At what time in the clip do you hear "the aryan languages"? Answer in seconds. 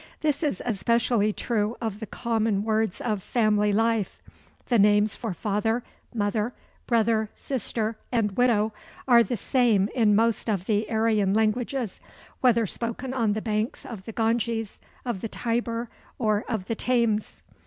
10.65-11.99